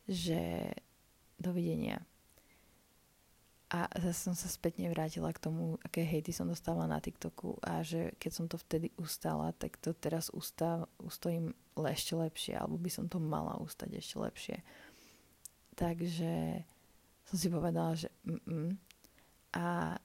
že 0.06 0.70
dovidenia 1.42 2.06
a 3.67 3.91
zase 4.00 4.31
som 4.31 4.36
sa 4.36 4.47
spätne 4.47 4.88
vrátila 4.88 5.27
k 5.36 5.43
tomu, 5.43 5.75
aké 5.83 6.00
hejty 6.00 6.31
som 6.31 6.47
dostala 6.47 6.88
na 6.88 7.03
TikToku 7.03 7.59
a 7.59 7.83
že 7.83 8.15
keď 8.15 8.31
som 8.31 8.45
to 8.47 8.55
vtedy 8.55 8.95
ustala, 8.95 9.51
tak 9.59 9.75
to 9.83 9.91
teraz 9.91 10.31
ustav, 10.31 10.88
ustojím 11.03 11.51
ešte 11.75 12.15
lepšie, 12.15 12.53
alebo 12.55 12.79
by 12.79 12.88
som 12.88 13.12
to 13.12 13.19
mala 13.19 13.59
ustať 13.59 13.91
ešte 14.00 14.15
lepšie. 14.24 14.57
Takže 15.75 16.63
som 17.27 17.36
si 17.36 17.47
povedala, 17.51 17.91
že 18.00 18.07
mm 18.24 18.88
a 19.57 19.95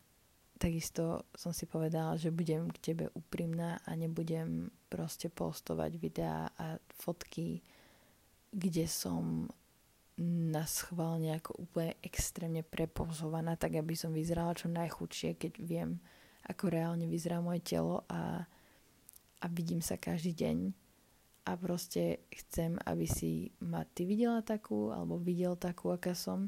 takisto 0.56 1.26
som 1.34 1.50
si 1.50 1.66
povedala, 1.66 2.16
že 2.16 2.32
budem 2.32 2.70
k 2.70 2.94
tebe 2.94 3.04
úprimná 3.12 3.82
a 3.84 3.90
nebudem 3.98 4.70
proste 4.88 5.28
postovať 5.28 5.92
videá 5.98 6.48
a 6.56 6.78
fotky, 6.96 7.60
kde 8.54 8.86
som 8.88 9.50
na 10.22 10.64
schvál 10.64 11.18
nejako 11.18 11.66
úplne 11.66 11.98
extrémne 12.00 12.62
prepozovaná, 12.62 13.58
tak 13.58 13.76
aby 13.76 13.98
som 13.98 14.14
vyzerala 14.14 14.54
čo 14.54 14.70
najchudšie, 14.70 15.34
keď 15.34 15.52
viem, 15.58 15.90
ako 16.46 16.70
reálne 16.70 17.06
vyzerá 17.10 17.42
moje 17.42 17.62
telo 17.62 18.06
a, 18.06 18.46
a 19.42 19.46
vidím 19.50 19.82
sa 19.82 19.98
každý 19.98 20.34
deň. 20.34 20.58
A 21.42 21.58
proste 21.58 22.22
chcem, 22.30 22.78
aby 22.86 23.06
si 23.10 23.50
ma 23.58 23.82
ty 23.82 24.06
videla 24.06 24.46
takú 24.46 24.94
alebo 24.94 25.18
videl 25.18 25.58
takú, 25.58 25.90
aká 25.90 26.14
som. 26.14 26.46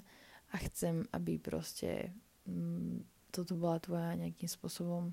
A 0.54 0.62
chcem, 0.62 1.02
aby 1.10 1.42
proste 1.42 2.14
mm, 2.46 3.02
toto 3.34 3.58
bola 3.58 3.82
tvoja 3.82 4.14
nejakým 4.14 4.46
spôsobom 4.46 5.10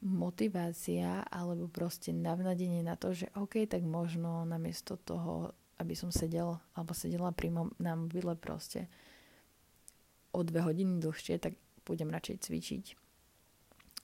motivácia 0.00 1.26
alebo 1.28 1.68
proste 1.68 2.14
navnadenie 2.14 2.80
na 2.80 2.96
to, 2.96 3.12
že 3.12 3.28
OK, 3.36 3.66
tak 3.68 3.84
možno 3.84 4.46
namiesto 4.48 4.96
toho 4.96 5.52
aby 5.78 5.94
som 5.94 6.10
sedel 6.10 6.58
alebo 6.74 6.92
sedela 6.92 7.30
pri 7.30 7.54
na 7.78 7.94
mobile 7.94 8.34
proste 8.34 8.90
o 10.34 10.44
dve 10.44 10.60
hodiny 10.60 11.00
dlhšie, 11.00 11.40
tak 11.40 11.56
budem 11.88 12.12
radšej 12.12 12.36
cvičiť. 12.44 12.84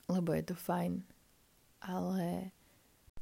Lebo 0.08 0.32
je 0.32 0.44
to 0.46 0.56
fajn. 0.56 1.04
Ale 1.84 2.54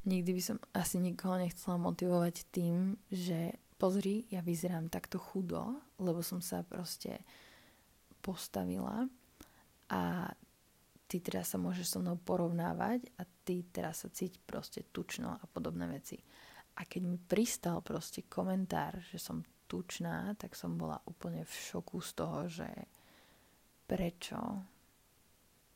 nikdy 0.06 0.30
by 0.38 0.42
som 0.42 0.58
asi 0.70 1.02
nikoho 1.02 1.34
nechcela 1.34 1.78
motivovať 1.82 2.46
tým, 2.54 2.94
že 3.10 3.58
pozri, 3.74 4.30
ja 4.30 4.38
vyzerám 4.38 4.86
takto 4.86 5.18
chudo, 5.18 5.82
lebo 5.98 6.22
som 6.22 6.38
sa 6.38 6.62
proste 6.62 7.26
postavila 8.22 9.10
a 9.90 10.30
ty 11.10 11.18
teraz 11.18 11.50
sa 11.50 11.58
môžeš 11.58 11.86
so 11.90 11.98
mnou 11.98 12.14
porovnávať 12.22 13.10
a 13.18 13.26
ty 13.42 13.66
teraz 13.66 14.06
sa 14.06 14.08
cíť 14.08 14.38
proste 14.46 14.86
tučno 14.94 15.34
a 15.34 15.44
podobné 15.50 15.90
veci. 15.90 16.22
A 16.76 16.88
keď 16.88 17.02
mi 17.04 17.18
pristal 17.20 17.84
proste 17.84 18.24
komentár, 18.24 19.00
že 19.12 19.20
som 19.20 19.44
tučná, 19.68 20.36
tak 20.36 20.56
som 20.56 20.76
bola 20.76 21.00
úplne 21.08 21.44
v 21.44 21.52
šoku 21.52 22.00
z 22.00 22.10
toho, 22.12 22.38
že 22.48 22.68
prečo 23.88 24.38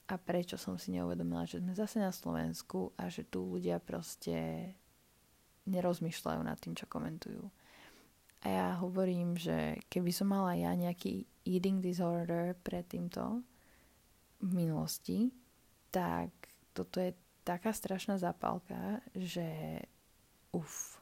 a 0.06 0.14
prečo 0.22 0.54
som 0.54 0.78
si 0.78 0.94
neuvedomila, 0.94 1.48
že 1.48 1.58
sme 1.58 1.74
zase 1.74 1.98
na 1.98 2.14
Slovensku 2.14 2.94
a 2.94 3.10
že 3.10 3.26
tu 3.26 3.42
ľudia 3.42 3.82
proste 3.82 4.70
nerozmýšľajú 5.66 6.40
nad 6.46 6.54
tým, 6.62 6.78
čo 6.78 6.86
komentujú. 6.86 7.42
A 8.44 8.46
ja 8.46 8.68
hovorím, 8.78 9.34
že 9.34 9.82
keby 9.90 10.14
som 10.14 10.30
mala 10.30 10.54
ja 10.54 10.70
nejaký 10.78 11.26
eating 11.42 11.82
disorder 11.82 12.54
pred 12.54 12.86
týmto 12.86 13.42
v 14.38 14.50
minulosti, 14.54 15.34
tak 15.90 16.30
toto 16.70 17.02
je 17.02 17.10
taká 17.42 17.74
strašná 17.74 18.14
zapálka, 18.14 19.02
že 19.18 19.82
uf. 20.56 20.96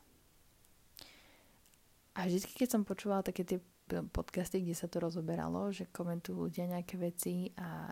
A 2.14 2.26
vždy, 2.26 2.46
keď 2.46 2.68
som 2.78 2.86
počúvala 2.86 3.26
také 3.26 3.42
tie 3.42 3.58
podcasty, 3.88 4.62
kde 4.62 4.74
sa 4.74 4.86
to 4.88 5.02
rozoberalo, 5.02 5.70
že 5.70 5.90
komentujú 5.90 6.48
ľudia 6.48 6.70
nejaké 6.70 6.96
veci 6.96 7.52
a 7.58 7.90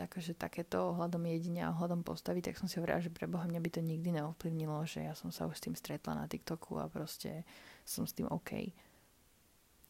akože 0.00 0.32
takéto 0.40 0.96
ohľadom 0.96 1.20
jedenia 1.28 1.68
a 1.68 1.74
ohľadom 1.76 2.00
postavy, 2.00 2.40
tak 2.40 2.56
som 2.56 2.64
si 2.64 2.80
hovorila, 2.80 3.04
že 3.04 3.12
pre 3.12 3.28
Boha 3.28 3.44
mňa 3.44 3.60
by 3.60 3.70
to 3.70 3.80
nikdy 3.84 4.08
neovplyvnilo, 4.16 4.80
že 4.88 5.04
ja 5.04 5.12
som 5.12 5.28
sa 5.28 5.44
už 5.44 5.60
s 5.60 5.64
tým 5.68 5.76
stretla 5.76 6.16
na 6.16 6.24
TikToku 6.24 6.80
a 6.80 6.88
proste 6.88 7.44
som 7.84 8.08
s 8.08 8.16
tým 8.16 8.24
OK. 8.32 8.72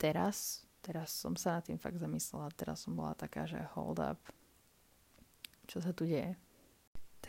Teraz, 0.00 0.66
teraz 0.82 1.14
som 1.14 1.38
sa 1.38 1.60
nad 1.60 1.64
tým 1.68 1.78
fakt 1.78 2.02
zamyslela, 2.02 2.50
teraz 2.58 2.82
som 2.82 2.98
bola 2.98 3.14
taká, 3.14 3.46
že 3.46 3.62
hold 3.78 4.02
up, 4.02 4.18
čo 5.70 5.78
sa 5.78 5.94
tu 5.94 6.10
deje. 6.10 6.34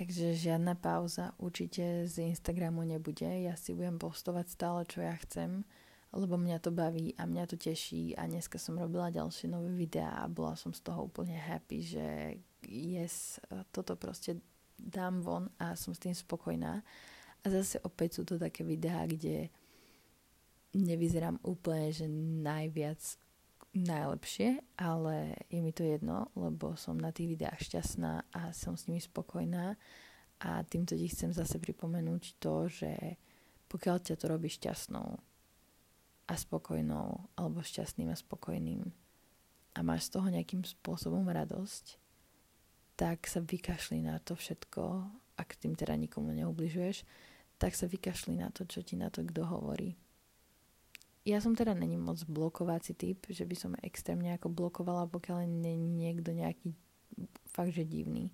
Takže 0.01 0.33
žiadna 0.33 0.73
pauza 0.81 1.29
určite 1.37 2.09
z 2.09 2.25
Instagramu 2.25 2.81
nebude. 2.81 3.29
Ja 3.45 3.53
si 3.53 3.77
budem 3.77 4.01
postovať 4.01 4.49
stále, 4.49 4.81
čo 4.89 5.05
ja 5.05 5.13
chcem, 5.13 5.61
lebo 6.09 6.41
mňa 6.41 6.57
to 6.57 6.73
baví 6.73 7.13
a 7.21 7.29
mňa 7.29 7.45
to 7.45 7.53
teší 7.53 8.17
a 8.17 8.25
dneska 8.25 8.57
som 8.57 8.81
robila 8.81 9.13
ďalšie 9.13 9.53
nové 9.53 9.69
videá 9.77 10.25
a 10.25 10.25
bola 10.25 10.57
som 10.57 10.73
z 10.73 10.81
toho 10.81 11.05
úplne 11.05 11.37
happy, 11.37 11.85
že 11.85 12.05
yes, 12.65 13.37
toto 13.69 13.93
proste 13.93 14.41
dám 14.73 15.21
von 15.21 15.53
a 15.61 15.77
som 15.77 15.93
s 15.93 16.01
tým 16.01 16.17
spokojná. 16.17 16.81
A 17.45 17.45
zase 17.45 17.77
opäť 17.85 18.17
sú 18.17 18.23
to 18.25 18.41
také 18.41 18.65
videá, 18.65 19.05
kde 19.05 19.53
nevyzerám 20.73 21.37
úplne, 21.45 21.93
že 21.93 22.09
najviac 22.41 22.97
najlepšie, 23.71 24.59
ale 24.75 25.35
je 25.47 25.59
mi 25.63 25.71
to 25.71 25.87
jedno, 25.87 26.27
lebo 26.35 26.75
som 26.75 26.99
na 26.99 27.15
tých 27.15 27.39
videách 27.39 27.59
šťastná 27.59 28.27
a 28.35 28.41
som 28.51 28.75
s 28.75 28.91
nimi 28.91 28.99
spokojná 28.99 29.79
A 30.41 30.65
týmto 30.65 30.97
ti 30.97 31.05
chcem 31.05 31.29
zase 31.31 31.61
pripomenúť 31.61 32.41
to, 32.41 32.65
že 32.65 32.91
pokiaľ 33.69 33.97
ťa 34.01 34.15
to 34.17 34.25
robí 34.25 34.49
šťastnou 34.49 35.07
a 36.27 36.33
spokojnou, 36.33 37.31
alebo 37.37 37.61
šťastným 37.61 38.09
a 38.09 38.17
spokojným 38.17 38.81
a 39.71 39.79
máš 39.85 40.09
z 40.09 40.19
toho 40.19 40.27
nejakým 40.27 40.65
spôsobom 40.65 41.23
radosť, 41.29 41.95
tak 42.97 43.29
sa 43.29 43.39
vykašli 43.39 44.03
na 44.03 44.19
to 44.19 44.35
všetko, 44.35 45.07
ak 45.37 45.55
tým 45.61 45.77
teda 45.77 45.95
nikomu 45.95 46.35
neubližuješ, 46.35 47.07
tak 47.61 47.77
sa 47.77 47.85
vykašli 47.85 48.35
na 48.35 48.49
to, 48.49 48.65
čo 48.65 48.81
ti 48.81 48.97
na 48.97 49.13
to 49.13 49.21
kto 49.21 49.45
hovorí. 49.45 49.95
Ja 51.21 51.37
som 51.37 51.53
teda 51.53 51.77
není 51.77 52.01
moc 52.01 52.17
blokovací 52.25 52.97
typ, 52.97 53.29
že 53.29 53.45
by 53.45 53.55
som 53.55 53.77
extrémne 53.85 54.33
ako 54.33 54.49
blokovala, 54.49 55.05
pokiaľ 55.05 55.45
není 55.45 55.85
niekto 55.85 56.33
nejaký 56.33 56.73
fakt, 57.45 57.77
že 57.77 57.85
divný. 57.85 58.33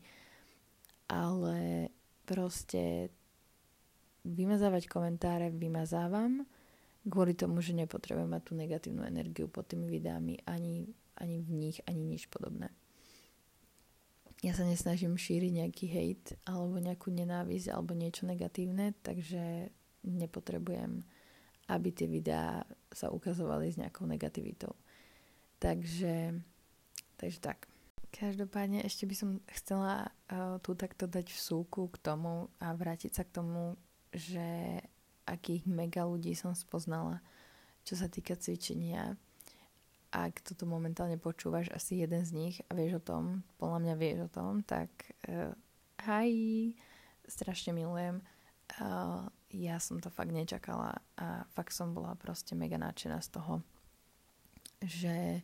Ale 1.12 1.92
proste 2.24 3.12
vymazávať 4.24 4.88
komentáre 4.88 5.52
vymazávam 5.52 6.48
kvôli 7.08 7.36
tomu, 7.36 7.64
že 7.64 7.76
nepotrebujem 7.76 8.28
mať 8.28 8.44
tú 8.44 8.54
negatívnu 8.56 9.04
energiu 9.08 9.48
pod 9.48 9.68
tými 9.68 9.88
videami 9.88 10.44
ani, 10.44 10.92
ani 11.16 11.40
v 11.40 11.50
nich, 11.56 11.78
ani 11.88 12.04
nič 12.04 12.28
podobné. 12.28 12.68
Ja 14.46 14.54
sa 14.54 14.68
nesnažím 14.68 15.18
šíriť 15.18 15.52
nejaký 15.64 15.86
hejt 15.90 16.24
alebo 16.46 16.78
nejakú 16.78 17.10
nenávisť 17.10 17.74
alebo 17.74 17.98
niečo 17.98 18.30
negatívne, 18.30 18.94
takže 19.02 19.72
nepotrebujem, 20.06 21.02
aby 21.68 21.90
tie 21.92 22.08
videá 22.08 22.64
sa 22.92 23.12
ukazovali 23.12 23.68
s 23.72 23.80
nejakou 23.80 24.08
negativitou. 24.08 24.72
Takže, 25.60 26.38
takže 27.20 27.40
tak. 27.44 27.68
Každopádne 28.08 28.88
ešte 28.88 29.04
by 29.04 29.16
som 29.18 29.30
chcela 29.52 30.08
uh, 30.32 30.58
tu 30.64 30.74
takto 30.80 31.06
dať 31.12 31.28
v 31.28 31.40
súku 31.44 31.92
k 31.92 32.00
tomu 32.00 32.48
a 32.64 32.72
vrátiť 32.72 33.12
sa 33.12 33.24
k 33.28 33.36
tomu, 33.36 33.76
že 34.16 34.80
akých 35.28 35.68
mega 35.68 36.08
ľudí 36.08 36.32
som 36.32 36.56
spoznala, 36.56 37.20
čo 37.84 38.00
sa 38.00 38.08
týka 38.08 38.40
cvičenia. 38.40 39.20
Ak 40.08 40.40
toto 40.40 40.64
momentálne 40.64 41.20
počúvaš, 41.20 41.68
asi 41.76 42.00
jeden 42.00 42.24
z 42.24 42.32
nich 42.32 42.56
a 42.72 42.80
vieš 42.80 43.04
o 43.04 43.06
tom, 43.06 43.44
podľa 43.60 43.80
mňa 43.84 43.96
vieš 44.00 44.20
o 44.26 44.30
tom, 44.32 44.64
tak 44.64 44.88
uh, 45.28 45.52
haj, 46.08 46.32
strašne 47.28 47.76
milujem. 47.76 48.24
Uh, 48.68 49.24
ja 49.56 49.80
som 49.80 50.04
to 50.04 50.12
fakt 50.12 50.36
nečakala 50.36 51.00
a 51.16 51.48
fakt 51.56 51.72
som 51.72 51.96
bola 51.96 52.20
proste 52.20 52.52
mega 52.52 52.76
nadšená 52.76 53.24
z 53.24 53.30
toho, 53.40 53.64
že 54.84 55.42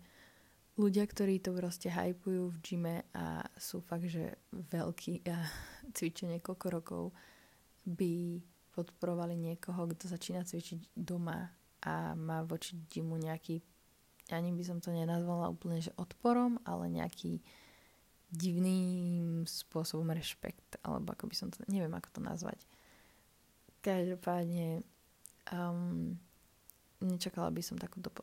ľudia, 0.76 1.08
ktorí 1.08 1.40
to 1.40 1.56
proste 1.56 1.88
hypujú 1.88 2.52
v 2.52 2.58
gyme 2.60 2.96
a 3.16 3.48
sú 3.56 3.80
fakt, 3.80 4.12
že 4.12 4.36
veľkí 4.52 5.24
a 5.30 5.38
cvičia 5.96 6.28
niekoľko 6.36 6.66
rokov, 6.68 7.04
by 7.84 8.40
podporovali 8.74 9.36
niekoho, 9.36 9.86
kto 9.92 10.08
začína 10.08 10.48
cvičiť 10.48 10.96
doma 10.96 11.52
a 11.84 12.16
má 12.16 12.42
voči 12.48 12.80
gymu 12.90 13.20
nejaký, 13.20 13.60
ani 14.32 14.50
by 14.56 14.64
som 14.64 14.80
to 14.80 14.90
nenazvala 14.96 15.52
úplne, 15.52 15.84
že 15.84 15.92
odporom, 16.00 16.58
ale 16.64 16.88
nejaký 16.88 17.44
divným 18.34 19.46
spôsobom 19.46 20.10
rešpekt, 20.10 20.82
alebo 20.82 21.14
ako 21.14 21.30
by 21.30 21.36
som 21.38 21.48
to, 21.54 21.62
neviem 21.70 21.94
ako 21.94 22.18
to 22.18 22.22
nazvať. 22.24 22.60
Každopádne 23.84 24.80
um, 25.52 26.16
nečakala 27.04 27.52
by 27.52 27.60
som 27.60 27.76
takúto 27.76 28.16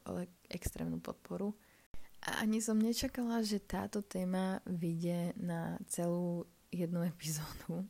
extrémnu 0.49 1.05
podporu 1.05 1.53
a 2.25 2.41
ani 2.45 2.65
som 2.65 2.81
nečakala, 2.81 3.45
že 3.45 3.61
táto 3.61 4.01
téma 4.01 4.65
vyjde 4.65 5.37
na 5.37 5.77
celú 5.89 6.49
jednu 6.73 7.05
epizódu. 7.05 7.85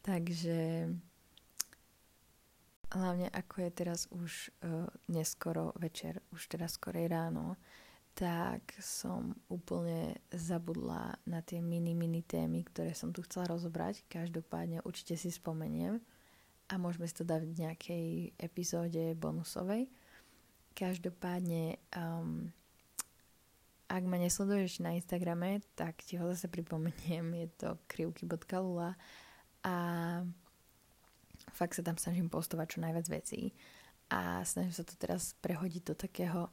Takže 0.00 0.88
hlavne 2.88 3.28
ako 3.28 3.54
je 3.68 3.70
teraz 3.72 4.08
už 4.08 4.48
uh, 4.64 4.88
neskoro 5.12 5.76
večer, 5.76 6.24
už 6.32 6.48
teraz 6.48 6.80
skorej 6.80 7.12
ráno, 7.12 7.60
tak 8.16 8.72
som 8.80 9.36
úplne 9.52 10.16
zabudla 10.32 11.20
na 11.28 11.44
tie 11.44 11.60
mini, 11.60 11.92
mini 11.92 12.24
témy, 12.24 12.64
ktoré 12.66 12.96
som 12.96 13.12
tu 13.12 13.22
chcela 13.22 13.52
rozobrať. 13.52 14.08
Každopádne 14.08 14.82
určite 14.82 15.14
si 15.20 15.28
spomeniem 15.30 16.00
a 16.68 16.74
môžeme 16.76 17.08
si 17.08 17.16
to 17.16 17.24
dať 17.24 17.42
v 17.48 17.58
nejakej 17.64 18.06
epizóde 18.36 19.16
bonusovej. 19.16 19.88
Každopádne 20.76 21.80
um, 21.96 22.52
ak 23.88 24.04
ma 24.04 24.20
nesleduješ 24.20 24.84
na 24.84 24.92
Instagrame, 24.92 25.64
tak 25.72 26.04
ti 26.04 26.20
ho 26.20 26.28
zase 26.28 26.44
pripomeniem, 26.52 27.24
je 27.40 27.48
to 27.56 27.68
krivky.lula 27.88 28.92
a 29.64 29.76
fakt 31.56 31.74
sa 31.74 31.82
tam 31.82 31.96
snažím 31.96 32.28
postovať 32.28 32.76
čo 32.76 32.78
najviac 32.84 33.06
vecí 33.08 33.56
a 34.12 34.44
snažím 34.44 34.76
sa 34.76 34.84
to 34.84 34.92
teraz 35.00 35.32
prehodiť 35.40 35.82
do 35.88 35.94
takého 35.96 36.52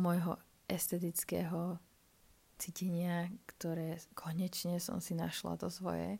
môjho 0.00 0.40
estetického 0.64 1.76
cítenia, 2.56 3.28
ktoré 3.44 4.00
konečne 4.16 4.80
som 4.80 5.04
si 5.04 5.12
našla 5.12 5.60
to 5.60 5.68
svoje. 5.68 6.16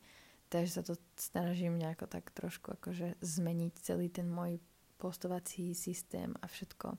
Takže 0.48 0.70
sa 0.72 0.82
to 0.82 0.96
snažím 1.16 1.76
nejako 1.76 2.08
tak 2.08 2.32
trošku 2.32 2.72
akože 2.80 3.20
zmeniť 3.20 3.74
celý 3.84 4.08
ten 4.08 4.28
môj 4.32 4.56
postovací 4.96 5.76
systém 5.76 6.32
a 6.40 6.48
všetko. 6.48 6.96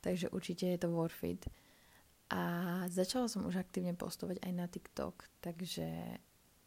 Takže 0.00 0.28
určite 0.32 0.68
je 0.68 0.78
to 0.78 0.92
worth 0.92 1.24
it. 1.24 1.48
A 2.30 2.40
začala 2.86 3.26
som 3.26 3.48
už 3.48 3.58
aktívne 3.58 3.96
postovať 3.96 4.38
aj 4.46 4.52
na 4.54 4.70
TikTok, 4.70 5.26
takže 5.42 5.88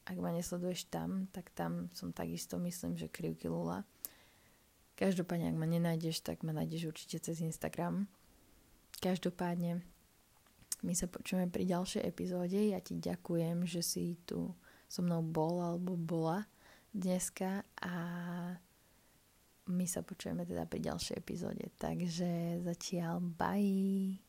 ak 0.03 0.17
ma 0.19 0.35
nesleduješ 0.35 0.91
tam, 0.91 1.31
tak 1.31 1.55
tam 1.55 1.87
som 1.95 2.11
takisto 2.11 2.59
myslím, 2.59 2.99
že 2.99 3.07
krivky 3.07 3.47
Lula. 3.47 3.87
Každopádne, 4.99 5.55
ak 5.55 5.57
ma 5.57 5.63
nenájdeš, 5.63 6.19
tak 6.19 6.43
ma 6.43 6.51
nájdeš 6.51 6.91
určite 6.91 7.23
cez 7.23 7.39
Instagram. 7.39 8.11
Každopádne, 8.99 9.79
my 10.83 10.93
sa 10.93 11.07
počujeme 11.07 11.47
pri 11.47 11.63
ďalšej 11.63 12.03
epizóde. 12.03 12.59
Ja 12.59 12.83
ti 12.83 12.99
ďakujem, 12.99 13.63
že 13.63 13.79
si 13.79 14.19
tu 14.27 14.51
so 14.93 15.01
mnou 15.01 15.25
bol 15.25 15.57
alebo 15.57 15.97
bola 15.97 16.45
dneska 16.93 17.65
a 17.81 17.95
my 19.73 19.85
sa 19.89 20.05
počujeme 20.05 20.45
teda 20.45 20.69
pri 20.69 20.85
ďalšej 20.85 21.17
epizóde. 21.17 21.65
Takže 21.81 22.61
zatiaľ 22.61 23.17
bye. 23.17 24.22